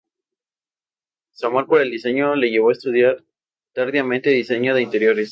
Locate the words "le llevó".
2.33-2.69